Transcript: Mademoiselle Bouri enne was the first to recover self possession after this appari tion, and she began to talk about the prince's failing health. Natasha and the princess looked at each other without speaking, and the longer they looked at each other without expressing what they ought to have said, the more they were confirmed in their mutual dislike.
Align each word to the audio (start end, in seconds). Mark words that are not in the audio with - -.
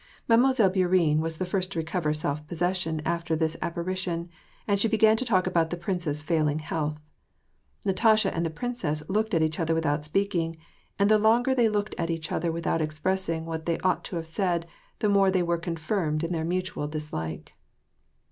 Mademoiselle 0.27 0.71
Bouri 0.71 1.11
enne 1.13 1.19
was 1.19 1.37
the 1.37 1.45
first 1.45 1.71
to 1.71 1.77
recover 1.77 2.11
self 2.11 2.47
possession 2.47 3.03
after 3.05 3.35
this 3.35 3.55
appari 3.61 3.95
tion, 3.95 4.29
and 4.67 4.79
she 4.79 4.87
began 4.87 5.15
to 5.15 5.23
talk 5.23 5.45
about 5.45 5.69
the 5.69 5.77
prince's 5.77 6.23
failing 6.23 6.57
health. 6.57 6.99
Natasha 7.85 8.33
and 8.33 8.43
the 8.43 8.49
princess 8.49 9.07
looked 9.09 9.35
at 9.35 9.43
each 9.43 9.59
other 9.59 9.75
without 9.75 10.03
speaking, 10.03 10.57
and 10.97 11.07
the 11.07 11.19
longer 11.19 11.53
they 11.53 11.69
looked 11.69 11.93
at 11.99 12.09
each 12.09 12.31
other 12.31 12.51
without 12.51 12.81
expressing 12.81 13.45
what 13.45 13.67
they 13.67 13.77
ought 13.81 14.03
to 14.03 14.15
have 14.15 14.25
said, 14.25 14.65
the 14.97 15.07
more 15.07 15.29
they 15.29 15.43
were 15.43 15.59
confirmed 15.59 16.23
in 16.23 16.31
their 16.31 16.43
mutual 16.45 16.87
dislike. 16.87 17.53